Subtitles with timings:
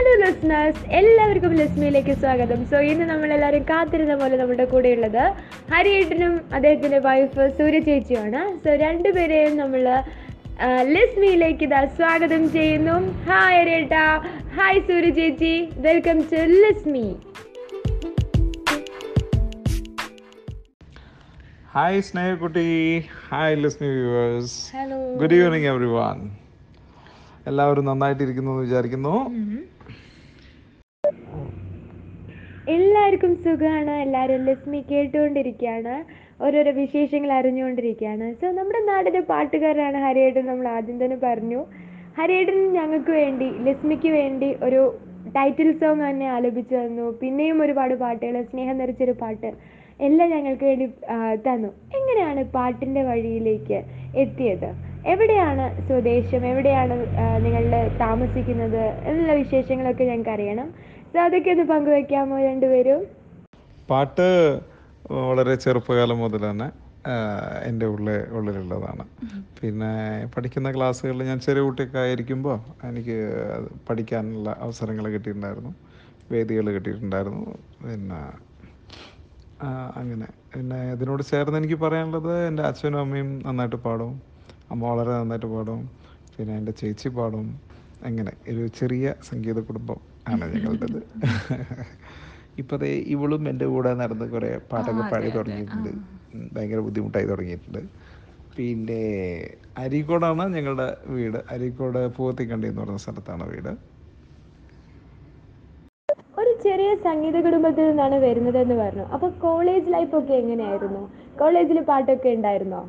[0.00, 2.60] Hello listeners എല്ലാവർക്കും ലക്ഷ്മിയിലേക്ക് സ്വാഗതം.
[2.68, 5.24] So ഇന്ന് നമ്മളെല്ലാവരും കാത്തിരുന്ന പോലെ നമ്മുടെ കൂടെയുള്ളത്
[5.72, 8.40] ഹരിയേട്ടനും അദ്ദേഹത്തിന്റെ വൈഫ് സൂര്യ ചേച്ചിയുമാണ്.
[8.62, 9.82] സോ രണ്ടുപേരെയും നമ്മൾ
[10.96, 12.96] ലക്ഷ്മിയിലേക്ക് ഇതാ സ്വാഗതം ചെയ്യുന്നു.
[13.28, 13.92] ഹായ് ഹരിയേട്ട.
[14.58, 15.54] ഹായ് സൂര്യ ചേച്ചി.
[15.86, 17.06] Welcome to Lakshmi.
[21.74, 22.68] Hi സ്നേഹക്കുട്ടി.
[23.30, 26.20] Hi Lakshmi viewers hello good evening everyone
[27.50, 29.14] എല്ലാവരും നന്നായിട്ടിരിക്കുന്നു എന്ന് വിചാരിക്കുന്നു.
[32.80, 35.94] എല്ലാവർക്കും സുഖമാണ് എല്ലാവരും ലക്ഷ്മി കേട്ടുകൊണ്ടിരിക്കുകയാണ്.
[36.44, 38.26] ഓരോരോ വിശേഷങ്ങൾ അറിഞ്ഞുകൊണ്ടിരിക്കുകയാണ്.
[38.40, 41.60] സോ നമ്മുടെ നാടിന്റെ പാട്ടുകാരാണ് ഹരിയേട്ടൻ നമ്മൾ ആദ്യം തന്നെ പറഞ്ഞു.
[42.18, 44.80] ഹരിയേട്ടൻ ഞങ്ങൾക്ക് വേണ്ടി ലക്ഷ്മിക്ക് വേണ്ടി ഒരു
[45.36, 47.06] ടൈറ്റിൽ സോങ് തന്നെ ആലപിച്ചു തന്നു.
[47.22, 49.50] പിന്നെയും ഒരുപാട് പാട്ടുകൾ സ്നേഹം നിറച്ചൊരു പാട്ട്
[50.08, 50.86] എല്ലാം ഞങ്ങൾക്ക് വേണ്ടി
[51.48, 51.70] തന്നു.
[51.98, 53.78] എങ്ങനെയാണ് പാട്ടിന്റെ വഴിയിലേക്ക്
[54.24, 54.70] എത്തിയത്?
[55.12, 56.42] എവിടെയാണ് സ്വദേശം?
[56.52, 56.94] എവിടെയാണ്
[57.44, 58.82] നിങ്ങളുടെ താമസിക്കുന്നത്?
[59.10, 60.70] എന്നുള്ള വിശേഷങ്ങളൊക്കെ ഞങ്ങൾക്ക് അറിയണം
[61.14, 63.00] അതൊക്കെ ഒന്ന് പങ്കുവെക്കാമോ രണ്ടുപേരും?
[63.88, 64.26] പാട്ട്
[65.28, 66.68] വളരെ ചെറുപ്പകാലം മുതൽ തന്നെ
[67.68, 69.04] എന്റെ ഉള്ളിൽ ഉള്ളിലുള്ളതാണ്.
[69.58, 69.90] പിന്നെ
[70.34, 72.56] പഠിക്കുന്ന ക്ലാസ്സുകളിൽ ഞാൻ ചെറിയ കുട്ടിയൊക്കെ ആയിരിക്കുമ്പോൾ
[72.88, 73.16] എനിക്ക്
[73.88, 75.72] പഠിക്കാനുള്ള അവസരങ്ങൾ കിട്ടിയിട്ടുണ്ടായിരുന്നു.
[76.30, 77.46] വേദികൾ കിട്ടിയിട്ടുണ്ടായിരുന്നു.
[77.84, 78.20] പിന്നെ
[80.00, 80.26] അങ്ങനെ.
[80.52, 84.12] പിന്നെ ഇതിനോട് ചേർന്ന് എനിക്ക് പറയാനുള്ളത് എന്റെ അച്ഛനും അമ്മയും നന്നായിട്ട് പാടും.
[84.72, 85.80] അമ്മ വളരെ നന്നായിട്ട് പാടും.
[86.34, 87.46] പിന്നെ എന്റെ ചേച്ചി പാടും.
[88.08, 89.98] അങ്ങനെ ഒരു ചെറിയ സംഗീത കുടുംബം
[90.32, 91.00] ആണ് ഞങ്ങളുടേത്.
[92.62, 95.92] ഇപ്പൊ ദേ ഇവളും എന്റെ കൂടെ നടന്ന് കുറേ പാട്ടൊക്കെ പാടി തുടങ്ങിയിട്ടുണ്ട്.
[96.54, 97.82] ഭയങ്കര ബുദ്ധിമുട്ടായി തുടങ്ങിയിട്ടുണ്ട്.
[98.56, 99.02] പിന്നെ
[99.82, 101.38] അരീക്കോടാണ് ഞങ്ങളുടെ വീട്.
[101.54, 103.72] അരീക്കോട് പൂവത്തിക്കണ്ടി എന്ന് പറഞ്ഞ സ്ഥലത്താണ് വീട്.
[106.40, 109.04] ഒരു ചെറിയ സംഗീത കുടുംബത്തിൽ നിന്നാണ് വരുന്നതെന്ന് പറഞ്ഞു.
[109.14, 111.02] അപ്പൊ കോളേജ് ലൈഫ് ഒക്കെ എങ്ങനെയായിരുന്നു?
[111.40, 112.82] കോളേജിൽ പാട്ടൊക്കെ ഉണ്ടായിരുന്നോ?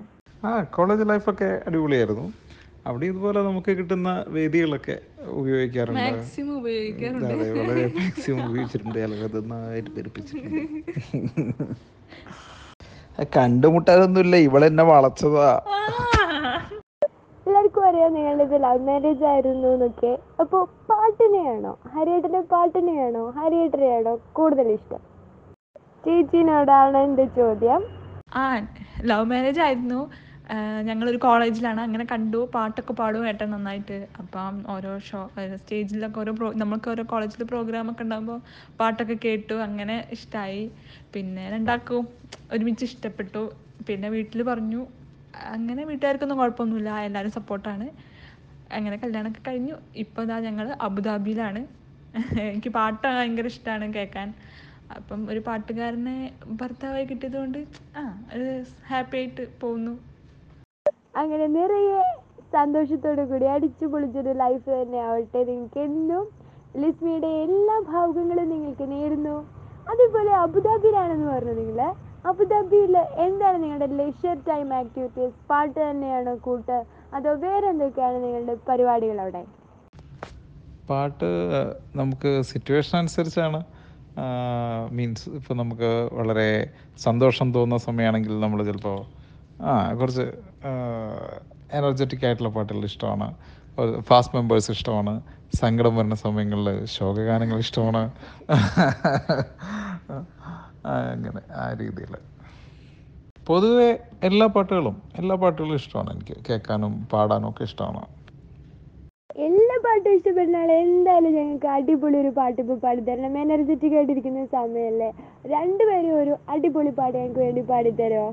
[0.48, 2.26] ആ കോളേജ് ലൈഫ് ഒക്കെ അടിപൊളിയായിരുന്നു.
[2.90, 4.96] അവിടെ ഇതുപോലെ നമുക്ക് കിട്ടുന്ന വേദികളൊക്കെ
[5.40, 6.00] ഉപയോഗിക്കാറുണ്ട്.
[6.06, 7.34] മാക്സിമം ഉപയോഗിക്കാറുണ്ട്.
[7.34, 9.00] അതെ വളരെ മാക്സിമം ഉപയോഗിച്ചിട്ടുണ്ട്.
[9.06, 10.64] അല്ലെങ്കിൽ നന്നായിട്ട് പെരുപ്പിച്ചിട്ടുണ്ട്
[13.38, 14.36] കണ്ടുമുട്ടാനൊന്നുമില്ല.
[14.48, 15.50] ഇവളെന്നെ വളച്ചതാ.
[17.46, 20.12] എല്ലാവർക്കും അറിയാം നിങ്ങളുടെ ലവ് മാരേജ് ആയിരുന്നു എന്നൊക്കെ.
[20.42, 20.58] അപ്പൊ
[20.90, 21.74] പാട്ടിനെയാണോ?
[21.94, 23.24] ഹരിയേട്ടന്റെ പാട്ടിനെയാണോ?
[23.38, 25.02] ഹരിയേട്ടനെയാണോ കൂടുതൽ ഇഷ്ടം?
[26.06, 27.82] ചേച്ചിനോടാണ് എന്റെ ചോദ്യം.
[28.42, 28.44] ആ
[29.12, 30.02] ലവ് മാരേജ് ആയിരുന്നു.
[30.88, 31.82] ഞങ്ങളൊരു കോളേജിലാണ്.
[31.88, 33.98] അങ്ങനെ കണ്ടു പാട്ടൊക്കെ പാടും ഏട്ടൻ നന്നായിട്ട്.
[34.22, 35.20] അപ്പം ഓരോ ഷോ
[35.62, 38.40] സ്റ്റേജിലൊക്കെ ഓരോ പ്രോ നമുക്ക് ഓരോ കോളേജിൽ പ്രോഗ്രാമൊക്കെ ഉണ്ടാകുമ്പോൾ
[38.80, 40.64] പാട്ടൊക്കെ കേട്ടു അങ്ങനെ ഇഷ്ടമായി
[41.14, 42.04] പിന്നെ രണ്ടാക്കും
[42.56, 43.44] ഒരുമിച്ച് ഇഷ്ടപ്പെട്ടു.
[43.90, 44.82] പിന്നെ വീട്ടിൽ പറഞ്ഞു
[45.56, 47.88] അങ്ങനെ വീട്ടുകാർക്കൊന്നും കുഴപ്പമൊന്നുമില്ല എല്ലാവരും സപ്പോർട്ടാണ്.
[48.78, 49.76] അങ്ങനെ കല്യാണമൊക്കെ കഴിഞ്ഞു.
[50.04, 51.62] ഇപ്പോൾ ഇതാ ഞങ്ങൾ അബുദാബിയിലാണ്.
[52.52, 54.30] എനിക്ക് പാട്ട് ഭയങ്കര ഇഷ്ടമാണ് കേൾക്കാൻ.
[54.98, 56.16] അപ്പം ഒരു പാട്ടുകാരനെ
[56.62, 57.60] ഭർത്താവായി കിട്ടിയത് കൊണ്ട്
[58.00, 58.02] ആ
[58.36, 58.48] ഒരു
[58.90, 59.94] ഹാപ്പി ആയിട്ട് പോകുന്നു
[61.20, 62.02] അങ്ങനെ നിറയെ
[62.56, 66.24] സന്തോഷത്തോടു കൂടി അടിച്ചു പൊളിച്ചൊരു ലൈഫ് തന്നെ ആവട്ടെ നിങ്ങൾക്ക് എന്നും
[66.82, 69.36] ലിസ്മിയുടെ എല്ലാ ഭാവുകങ്ങളും നിങ്ങൾക്ക് നേരുന്നു.
[69.92, 71.80] അതേപോലെ അബുദാബിയിലാണെന്ന് പറഞ്ഞു നിങ്ങൾ
[72.30, 72.96] അബുദാബിയിൽ
[73.26, 76.78] എന്താണ് നിങ്ങളുടെ ലെഷർ ടൈം ആക്ടിവിറ്റീസ് പാട്ട് തന്നെയാണോ കൂട്ട്?
[77.16, 79.44] അതോ വേറെ എന്തൊക്കെയാണ് നിങ്ങളുടെ പരിപാടികൾ അവിടെ?
[80.90, 81.30] പാട്ട്
[82.02, 83.62] നമുക്ക് സിറ്റുവേഷൻ അനുസരിച്ചാണ്.
[84.98, 85.90] മീൻസ് ഇപ്പോൾ നമുക്ക്
[86.20, 86.50] വളരെ
[87.06, 88.98] സന്തോഷം തോന്നുന്ന സമയമാണെങ്കിൽ നമ്മൾ ചിലപ്പോൾ
[89.70, 90.26] ആ കുറച്ച്
[91.80, 93.28] എനർജറ്റിക് ആയിട്ടുള്ള പാട്ടുകൾ ഇഷ്ടമാണ്.
[94.10, 95.14] ഫാസ്റ്റ് മെമ്പേഴ്സ് ഇഷ്ടമാണ്.
[95.62, 98.02] സങ്കടം വരുന്ന സമയങ്ങളിൽ ശോകഗാനങ്ങൾ ഇഷ്ടമാണ്.
[101.14, 102.14] അങ്ങനെ ആ രീതിയിൽ
[103.48, 103.90] പൊതുവെ
[104.28, 106.36] എല്ലാ പാട്ടുകളും എല്ലാ പാട്ടുകളും ഇഷ്ടമാണ് എനിക്ക്.
[106.48, 108.04] കേൾക്കാനും പാടാനും ഒക്കെ ഇഷ്ടമാണ്.
[109.48, 115.10] എല്ലാ പാട്ടും ഇഷ്ടപ്പെടുന്ന ആളെ എന്തായാലും ഞങ്ങൾക്ക് അടിപൊളി ഒരു പാട്ട് ഇപ്പോൾ പാടിത്തരണം എനർജറ്റിക് ആയിട്ടിരിക്കുന്ന സമയമല്ലേ
[115.54, 118.28] രണ്ടുപേരും ഒരു അടിപൊളി പാട്ട് ഞങ്ങൾക്ക് വേണ്ടി പാടിത്തരുമോ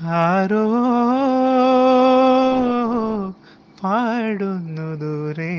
[0.00, 0.66] ആരോ
[3.82, 5.54] പാടുന്നു ദൂരെ.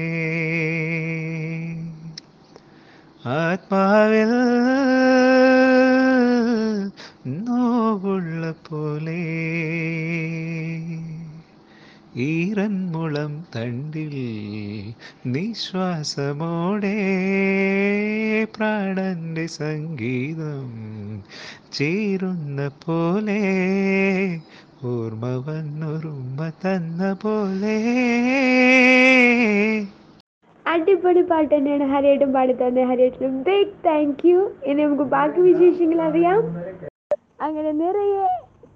[3.26, 4.32] ആത്മാവിൽ
[7.28, 9.20] നോവുള്ള പോലെ
[12.16, 14.16] ഈറൻമുളം തണ്ടിൽ
[15.26, 16.98] നിശ്വാസമോടെ
[18.58, 20.89] പ്രാണന്റെ സംഗീതം
[21.78, 23.40] ചേരുന്ന പോലെ
[24.92, 27.78] ഓർമ്മ വന്നൊരുമ്മ തന്ന പോലെ
[30.66, 34.40] അടിപൊളി പാട്ട് തന്നെയാണ് ഹരിയേട്ടൻ പാടി തന്നെ ഹരിയേട്ടനും ബിഗ് താങ്ക് യു
[34.70, 36.42] ഇനി നമുക്ക് ബാക്കി വിശേഷങ്ങൾ അറിയാം.
[37.46, 38.26] അങ്ങനെ നിറയെ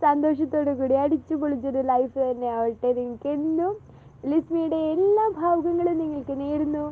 [0.06, 3.74] സന്തോഷത്തോടു കൂടി അടിച്ചു പൊളിച്ചൊരു ലൈഫ് തന്നെ ആവട്ടെ നിങ്ങൾക്ക് എന്നും
[4.32, 6.86] ലിസ്മിയുടെ എല്ലാ ഭാവുകങ്ങളും നിങ്ങൾക്ക് നേരുന്നു.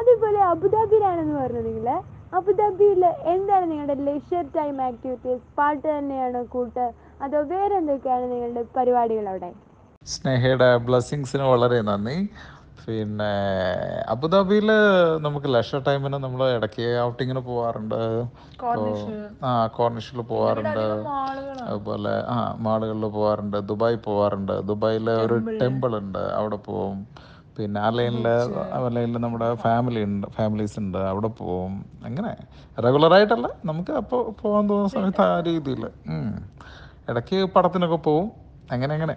[0.00, 1.88] അതേപോലെ അബുദാബിയിലാണെന്ന് പറഞ്ഞു നിങ്ങൾ
[2.32, 6.92] അബുദാബിയിൽ എന്താണ് നിങ്ങളുടെ ലെഷർ ടൈം ആക്ടിവിറ്റീസ് പാട്ട് തന്നെയാണ് കൂട്ട്?
[7.22, 9.50] അതോ വേറെ എന്തൊക്കെയാണ് നിങ്ങളുടെ പരിപാടികൾ അവിടെ?
[10.06, 12.16] സ്നേഹയുടെ ബ്ലെസ്സിങ്സിന് വളരെ നന്ദി.
[12.86, 13.32] പിന്നെ
[14.08, 14.70] അബുദാബിയിൽ
[15.20, 18.00] നമുക്ക് ലഷർ ടൈമിന് നമ്മൾ ഇടയ്ക്ക് ഔട്ടിങ്ങിന് പോവാറുണ്ട്.
[18.60, 19.44] കോർണിഷ്.
[19.44, 20.80] ആ കോർണിഷിൽ പോവാറുണ്ട്.
[21.62, 23.56] അതുപോലെ ആ മാളുകളിൽ പോവാറുണ്ട്.
[23.56, 24.52] ദുബായ് പോവാറുണ്ട്.
[24.62, 26.18] ദുബായിൽ ഒരു ടെമ്പിൾ ഉണ്ട്.
[26.18, 27.06] അവിടെ പോവും.
[27.56, 28.26] പിന്നെ അലൈനിൽ
[28.78, 31.72] അലൈനിൽ നമ്മുടെ ഫാമിലി ഉണ്ട് ഫാമിലീസ് ഉണ്ട് അവിടെ പോവും.
[32.08, 32.32] അങ്ങനെ
[32.84, 35.82] റെഗുലറായിട്ടല്ല നമുക്ക് അപ്പോൾ പോകാൻ തോന്നുന്ന സമയത്ത് ആ രീതിയിൽ
[37.10, 38.28] ഇടയ്ക്ക് പടത്തിനൊക്കെ പോവും.
[38.74, 39.16] അങ്ങനെ അങ്ങനെ.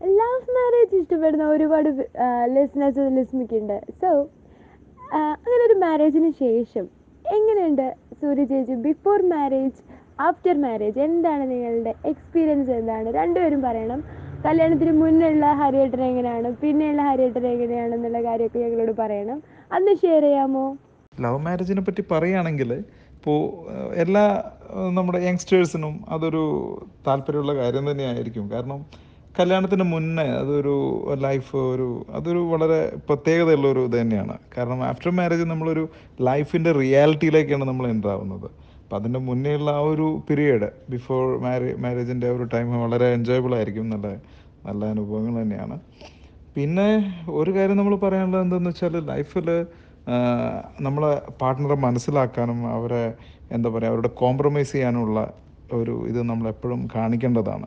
[0.00, 1.88] ലവ് മാരേജ് ഇഷ്ടപ്പെടുന്ന ഒരുപാട്
[2.54, 4.10] ലിസ്നേഴ്സ് ലിസ്മിക്കുണ്ട് സോ
[5.44, 6.84] അങ്ങനെ ഒരു മാരേജിന് ശേഷം
[7.24, 7.86] എങ്ങനെയുണ്ട്
[8.20, 8.74] സൂര്യ ചേച്ചി?
[8.88, 9.80] ബിഫോർ മാരേജ്
[10.28, 13.08] ആഫ്റ്റർ മാരേജ് എന്താണ് നിങ്ങളുടെ എക്സ്പീരിയൻസ് എന്താണ്?
[13.18, 14.00] രണ്ടുപേരും പറയണം.
[14.44, 16.48] കല്യാണത്തിന് മുന്നുള്ള ഹരിയേട്ടൻ എങ്ങനെയാണ്?
[16.62, 19.42] പിന്നെയുള്ള ഹരിയേട്ടൻ എങ്ങനെയാണെന്നുള്ള കാര്യമൊക്കെ ഞങ്ങളോട് പറയണം.
[19.72, 20.76] അന്ന് ഷെയർ ചെയ്യാമോ?
[21.20, 22.72] ലവ് മാരേജിനെ പറ്റി പറയുകയാണെങ്കിൽ
[23.16, 23.38] ഇപ്പോൾ
[24.04, 24.24] എല്ലാ
[24.90, 26.42] നമ്മുടെ യങ്സ്റ്റേഴ്സിനും അതൊരു
[27.06, 28.50] താല്പര്യമുള്ള കാര്യം തന്നെയായിരിക്കും.
[28.50, 28.80] കാരണം
[29.38, 30.74] കല്യാണത്തിന് മുന്നേ അതൊരു
[31.20, 34.34] ലൈഫ് ഒരു അതൊരു വളരെ പ്രത്യേകതയുള്ള ഒരു ഇത് തന്നെയാണ്.
[34.56, 35.88] കാരണം ആഫ്റ്റർ മാരേജ് നമ്മളൊരു
[36.20, 38.50] ലൈഫിന്റെ റിയാലിറ്റിയിലേക്കാണ് നമ്മൾ എന്റർ ആവുന്നത്.
[38.92, 43.86] അപ്പം അതിന്റെ മുന്നേയുള്ള ആ ഒരു പീരീഡ് ബിഫോർ മാരേജ് മാരേജിന്റെ ഒരു ടൈം വളരെ എൻജോയബിൾ ആയിരിക്കും.
[43.94, 44.06] നല്ല
[44.66, 45.76] നല്ല അനുഭവങ്ങൾ തന്നെയാണ്.
[46.56, 46.86] പിന്നെ
[47.40, 49.48] ഒരു കാര്യം നമ്മൾ പറയാനുള്ളത് എന്താണെന്ന് വെച്ചാൽ ലൈഫിൽ
[50.86, 51.12] നമ്മളെ
[51.42, 53.02] പാർട്ട്ണറെ മനസ്സിലാക്കാനും അവരെ
[53.56, 55.18] എന്താ പറയുക അവരുടെ കോംപ്രമൈസ് ചെയ്യാനുള്ള
[55.78, 57.66] ഒരു ഇത് നമ്മൾ എപ്പോഴും കാണിക്കേണ്ടതാണ്.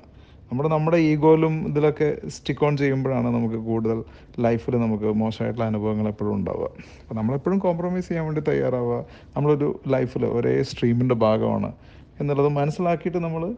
[0.51, 4.03] നമ്മുടെ നമ്മുടെ ഈഗോയിലും ഇതിലൊക്കെ സ്റ്റിക്ക് ഓൺ ചെയ്യുമ്പോഴാണ് നമുക്ക് കൂടുതൽ
[4.39, 6.69] ലൈഫിൽ നമുക്ക് മോശമായിട്ടുള്ള അനുഭവങ്ങൾ എപ്പോഴും ഉണ്ടാവുക.
[7.01, 9.05] അപ്പോൾ നമ്മളെപ്പോഴും കോംപ്രമൈസ് ചെയ്യാൻ വേണ്ടി തയ്യാറാവുക.
[9.35, 11.71] നമ്മളൊരു ലൈഫിൽ ഒരേ സ്ട്രീമിന്റെ ഭാഗമാണ്
[12.19, 13.55] എന്നുള്ളത് മനസ്സിലാക്കിയിട്ട് നമ്മൾ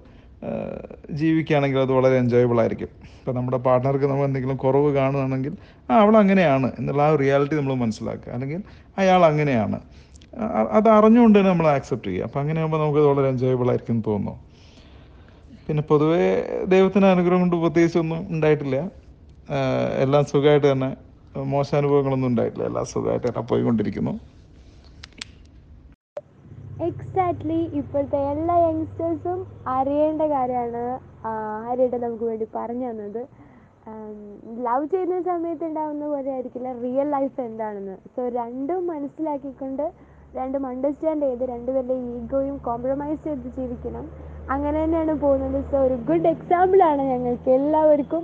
[1.12, 2.88] ജീവിക്കുകയാണെങ്കിൽ അത് വളരെ എൻജോയബിൾ ആയിരിക്കും.
[3.20, 5.54] ഇപ്പം നമ്മുടെ പാർട്ട്ണർക്ക് നമ്മൾ എന്തെങ്കിലും കുറവ് കാണുകയാണെങ്കിൽ
[5.92, 8.32] ആ അവൾ അങ്ങനെയാണ് എന്നുള്ള ആ റിയാലിറ്റി നമ്മൾ മനസ്സിലാക്കുക.
[8.32, 8.64] അല്ലെങ്കിൽ
[8.98, 9.80] അയാൾ അങ്ങനെയാണ്.
[10.72, 12.24] അത് അറിഞ്ഞുകൊണ്ട് തന്നെ നമ്മൾ ആക്സെപ്റ്റ് ചെയ്യുക.
[12.24, 14.47] അപ്പോൾ അങ്ങനെയാകുമ്പോൾ നമുക്ക് അത് വളരെ എൻജോയബിൾ ആയിരിക്കും തോന്നുന്നു.
[15.68, 16.26] പിന്നെ പൊതുവേ
[16.74, 18.78] ദൈവത്തിന്റെ അനുഗ്രഹം കൊണ്ട് പ്രത്യേകിച്ച് ഒന്നും ഉണ്ടായിട്ടില്ല
[20.04, 20.90] എല്ലാം സുഖമായിട്ട് തന്നെ.
[21.54, 22.68] മോശാനുഭവങ്ങളൊന്നും ഉണ്ടായിട്ടില്ല.
[22.72, 24.14] എല്ലാം സുഖമായിട്ട് തന്നെ പോയിക്കൊണ്ടിരിക്കുന്നു.
[26.88, 29.40] എക്സാക്ട്ലി ഇപ്പോഴത്തെ എല്ലാ യങ്സ്റ്റേഴ്സും
[29.78, 30.84] അറിയേണ്ട കാര്യമാണ്
[31.68, 33.22] ഹരിയേട്ടൻ നമുക്ക് വേണ്ടി പറഞ്ഞു തന്നത്.
[34.68, 36.72] ലവ് ചെയ്യുന്ന സമയത്ത് ഉണ്ടാവുന്ന പോലെ ആയിരിക്കില്ല.
[36.84, 37.96] റിയൽ ലൈഫ് എന്താണെന്ന്.
[38.16, 39.86] സോ രണ്ടും മനസ്സിലാക്കിക്കൊണ്ട്
[40.38, 44.06] രണ്ടും അണ്ടർസ്റ്റാൻഡ് ചെയ്ത് രണ്ടുപേരുടെ ഈഗോയും കോംപ്രമൈസ് ചെയ്ത് ജീവിക്കണം.
[44.54, 45.58] അങ്ങനെ തന്നെയാണ് പോകുന്നത്.
[45.70, 47.50] സോ ഒരു ഗുഡ് എക്സാമ്പിൾ ആണ് ഞങ്ങൾക്ക്.
[47.60, 48.24] എല്ലാവർക്കും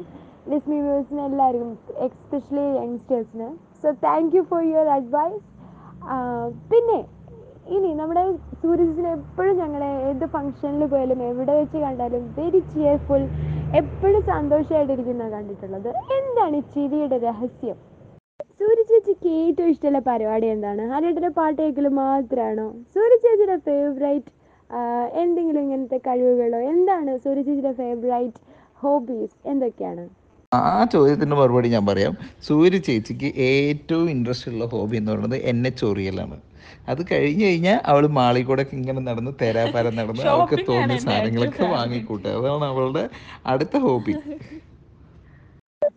[0.51, 1.71] ലിസ്മി വ്യൂസിന് എല്ലാവർക്കും
[2.07, 3.47] especially യങ്സ്റ്റേഴ്സിന്
[3.81, 5.41] so thank you for your advice
[6.71, 6.99] പിന്നെ
[7.75, 8.23] ഇനി നമ്മുടെ
[8.61, 13.21] സൂര്യജിനെ എപ്പോഴും ഞങ്ങളെ ഏത് ഫംഗ്ഷനിൽ പോയാലും എവിടെ വെച്ച് കണ്ടാലും വെരി ചിയർഫുൾ
[13.81, 17.77] എപ്പോഴും സന്തോഷമായിട്ടിരിക്കുന്ന കണ്ടിട്ടുള്ളത് എന്താണ് ചിരിയുടെ രഹസ്യം?
[18.59, 20.83] സൂര്യ ചേച്ചിക്ക് ഏറ്റവും ഇഷ്ടമുള്ള പരിപാടി എന്താണ്?
[20.91, 24.31] ഹരിയുടെ പാട്ട് കേൾക്കൽ മാത്രമാണോ സൂര്യ ചേച്ചിയുടെ ഫേവറേറ്റ്
[25.21, 26.60] എന്തെങ്കിലും ഇങ്ങനത്തെ കഴിവുകളോ?
[26.74, 28.42] എന്താണ് സൂര്യ ചേച്ചിയുടെ ഫേവറേറ്റ്
[28.81, 30.06] ഹോബീസ് എന്തൊക്കെയാണ്?
[30.51, 30.62] ആ
[30.94, 32.13] ചോദ്യത്തിന് മറുപടി ഞാൻ പറയാം.
[32.48, 36.38] സൂര്യ ചേച്ചിക്ക് ഏറ്റവും ഇൻട്രസ്റ്റ് ഉള്ള ഹോബി എന്ന് പറയുന്നത് എന്നെ ചൊറിയലാണ്.
[36.88, 42.65] അത് കഴിഞ്ഞു കഴിഞ്ഞാൽ അവൾ മാളിൽ കൂടെ ഇങ്ങനെ നടന്ന് തേരാപാരം നടന്ന് അവൾക്ക് തോന്നിയ സാധനങ്ങളൊക്കെ വാങ്ങിക്കൂട്ടുക അതാണ്
[42.74, 43.04] അവളുടെ
[43.54, 44.15] അടുത്ത ഹോബി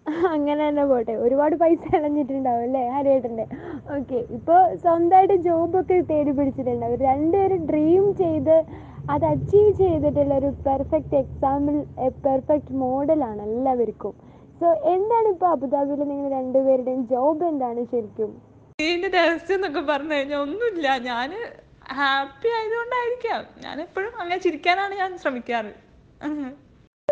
[0.35, 1.15] അങ്ങനെ തന്നെ പോട്ടെ.
[1.25, 3.47] ഒരുപാട് പൈസ ഇളഞ്ഞിട്ടുണ്ടാവും അല്ലേ ഹരിയേട്ടന്റെ?
[3.97, 8.57] ഓക്കെ ഇപ്പോൾ സ്വന്തമായിട്ട് ജോബൊക്കെ തേടി പിടിച്ചിട്ടുണ്ടാവും രണ്ടുപേരും ഡ്രീം ചെയ്ത്
[9.15, 11.77] അത് അച്ചീവ് ചെയ്തിട്ടുള്ള ഒരു പെർഫെക്റ്റ് എക്സാമ്പിൾ
[12.27, 14.15] പെർഫെക്റ്റ് മോഡലാണ് എല്ലാവർക്കും.
[14.61, 18.31] സോ എന്താണ് ഇപ്പോൾ അബുദാബിയിൽ നിങ്ങൾ രണ്ടുപേരുടെയും ജോബ് എന്താണ് ശരിക്കും?
[19.57, 20.89] എന്നൊക്കെ പറഞ്ഞു കഴിഞ്ഞാൽ ഒന്നുമില്ല.
[21.11, 21.31] ഞാൻ
[21.99, 23.43] ഹാപ്പി ആയതുകൊണ്ടായിരിക്കാം.
[23.65, 25.73] ഞാൻ എപ്പോഴും അങ്ങനെ ചിരിക്കാനാണ് ഞാൻ ശ്രമിക്കാറ്.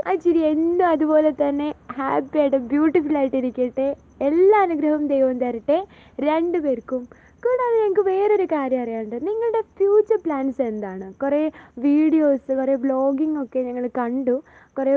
[0.08, 1.68] ആ ചിരി എന്നും അതുപോലെ തന്നെ
[1.98, 3.86] ഹാപ്പി ആയിട്ട് ബ്യൂട്ടിഫുൾ ആയിട്ട് ഇരിക്കട്ടെ.
[4.28, 5.78] എല്ലാ അനുഗ്രഹവും ദൈവം തരട്ടെ.
[6.26, 7.02] രണ്ടുപേർക്കും
[7.44, 9.16] കൂടാതെ ഞങ്ങൾക്ക് വേറൊരു കാര്യം അറിയാനുണ്ട്.
[9.28, 11.06] നിങ്ങളുടെ ഫ്യൂച്ചർ പ്ലാൻസ് എന്താണ്?
[11.22, 11.40] കുറേ
[11.86, 14.36] വീഡിയോസ് കുറേ വ്ളോഗിംഗ് ഒക്കെ ഞങ്ങൾ കണ്ടു.
[14.78, 14.94] കുറേ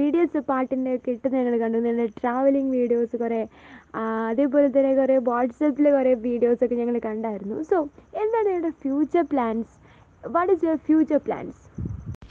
[0.00, 1.78] വീഡിയോസ് പാട്ടിന്റെ ഒക്കെ ഇട്ട് ഞങ്ങൾ കണ്ടു.
[1.86, 3.40] നിങ്ങളുടെ ട്രാവലിംഗ് വീഡിയോസ് കുറേ
[4.30, 7.58] അതേപോലെ തന്നെ കുറേ വാട്സപ്പിൽ കുറേ വീഡിയോസ് ഒക്കെ ഞങ്ങൾ കണ്ടായിരുന്നു.
[7.70, 7.78] സോ
[8.22, 9.72] എന്താണ് നിങ്ങളുടെ future plans
[10.36, 11.62] what is your future plans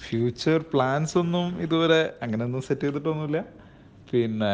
[0.05, 3.39] future plans ഒന്നും ഇതുവരെ അങ്ങനെ ഒന്നും സെറ്റ് ചെയ്തിട്ടൊന്നുമില്ല.
[4.11, 4.53] പിന്നെ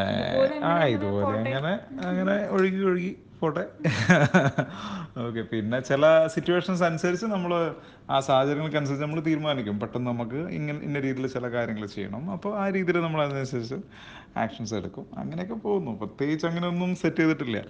[0.63, 1.73] ആ ഇതുപോലെ അങ്ങനെ
[2.09, 3.63] അങ്ങനെ ഒഴുകി ഒഴുകി പോട്ടെ.
[5.25, 7.51] ഓക്കെ പിന്നെ ചില സിറ്റുവേഷൻസ് അനുസരിച്ച് നമ്മൾ
[8.09, 9.79] ആ സാഹചര്യങ്ങൾക്ക് അനുസരിച്ച് നമ്മൾ തീരുമാനിക്കും.
[9.79, 12.31] പെട്ടെന്ന് നമുക്ക് ഇങ്ങനെ ഇന്ന രീതിയിൽ ചില കാര്യങ്ങൾ ചെയ്യണം.
[12.31, 13.79] അപ്പോൾ ആ രീതിയിൽ നമ്മൾ അതിനനുസരിച്ച്
[14.37, 15.05] ആക്ഷൻസ് എടുക്കും.
[15.17, 15.91] അങ്ങനെയൊക്കെ പോകുന്നു.
[15.91, 17.61] പ്രത്യേകിച്ച് അങ്ങനെ ഒന്നും സെറ്റ് ചെയ്തിട്ടില്ല.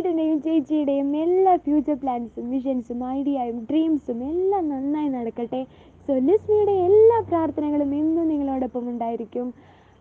[0.00, 5.60] ഹരിയേട്ടന്റെയും ചേച്ചിയുടെയും എല്ലാ ഫ്യൂച്ചർ പ്ലാൻസും വിഷൻസും ഐഡിയയും ഡ്രീംസും എല്ലാം നന്നായി നടക്കട്ടെ.
[6.04, 9.46] സോ ലിസ്മിയുടെ എല്ലാ പ്രാർത്ഥനകളും എന്നും നിങ്ങളോടൊപ്പം ഉണ്ടായിരിക്കും.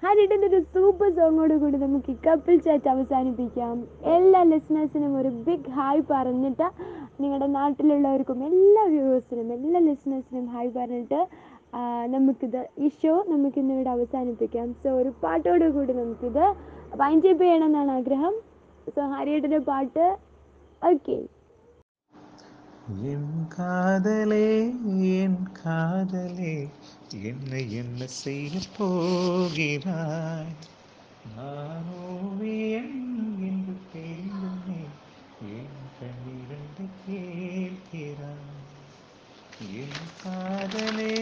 [0.03, 3.75] ഹരിയേട്ടന്റെ ഒരു സൂപ്പർ സോങ്ങോട് കൂടി നമുക്ക് ഈ കപ്പിൾ ചാറ്റ് അവസാനിപ്പിക്കാം.
[4.15, 6.68] എല്ലാ ലിസ്ണേഴ്സിനും ഒരു ബിഗ് ഹായ് പറഞ്ഞിട്ട്
[7.22, 11.22] നിങ്ങളുടെ നാട്ടിലുള്ളവർക്കും എല്ലാ വ്യൂവേഴ്സിനും എല്ലാ ലിസ്ണേഴ്സിനും ഹായ് പറഞ്ഞിട്ട്
[12.15, 14.70] നമുക്കിത് ഈ ഷോ നമുക്കിന്നിവിടെ അവസാനിപ്പിക്കാം.
[14.84, 16.46] സോ ഒരു പാട്ടോട് കൂടി നമുക്കിത്
[17.01, 18.36] വൈൻഡപ്പ് ചെയ്യണമെന്നാണ് ആഗ്രഹം.
[18.88, 20.06] ஸோ ஹரியட்டோட பாட்டு
[20.82, 21.18] ஓகே
[23.10, 24.48] என் காதலே
[25.18, 26.56] என் காதலே
[27.24, 30.54] என்ன என்ன செய்ய போகிறாய்
[31.30, 32.98] நான் ஓவியம்
[33.48, 34.82] என்று தெரிந்தே
[35.56, 38.66] என் கண்ணிரண்டு கேட்கிறாய்
[39.80, 41.16] என் காதலே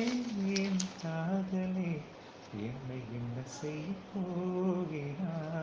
[0.58, 1.94] என் காதலே
[2.68, 5.57] என்னை என்ன செய்ய போகிறாய்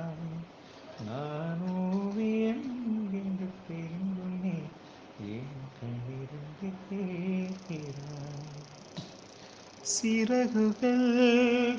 [9.85, 11.07] சிறகுகள்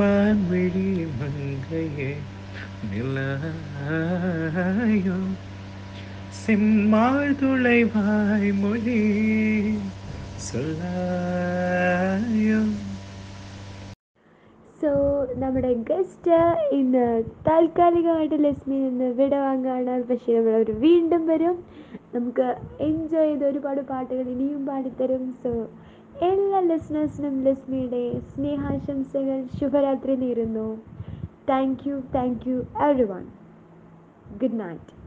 [0.00, 2.10] வான்வெளி மங்கையே
[2.90, 5.18] நிலாயோ
[6.40, 9.00] செம்மாள் துளைவாய் மொழி
[10.46, 12.60] சொல்லாயோ
[14.80, 14.90] സോ
[15.36, 16.30] നമ്മുടെ ഗസ്റ്റ്
[16.72, 21.64] ഇന്ന് താൽക്കാലികമായിട്ട് ലക്ഷ്മിയിൽ നിന്ന് വിട വാങ്ങാണ് പക്ഷേ നമ്മൾ അവർ വീണ്ടും വരും
[22.14, 25.68] നമുക്ക് എൻജോയ് ചെയ്ത് ഒരുപാട് പാട്ടുകൾ ഇനിയും പാടിത്തരും സോ
[26.21, 29.47] എല്ലാ ലിസ്ണേഴ്സിനും ലിസ്മിയുടെ സ്നേഹാശംസകൾ.
[29.59, 30.77] ശുഭരാത്രി നേരുന്നു.
[31.49, 32.57] Thank you thank you
[33.03, 33.23] everyone
[34.37, 35.00] good night